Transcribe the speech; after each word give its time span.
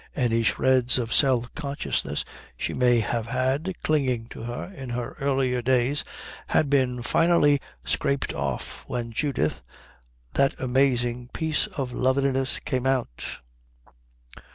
Any 0.15 0.41
shreds 0.41 0.97
of 0.97 1.13
self 1.13 1.53
consciousness 1.53 2.25
she 2.57 2.73
may 2.73 3.01
have 3.01 3.27
had 3.27 3.75
clinging 3.83 4.29
to 4.29 4.41
her 4.41 4.73
in 4.75 4.89
her 4.89 5.15
earlier 5.21 5.61
days 5.61 6.03
had 6.47 6.71
been 6.71 7.03
finally 7.03 7.61
scraped 7.85 8.33
off 8.33 8.83
when 8.87 9.11
Judith, 9.11 9.61
that 10.33 10.55
amazing 10.59 11.29
piece 11.33 11.67
of 11.67 11.91
loveliness, 11.91 12.57
came 12.61 12.87
out. 12.87 13.41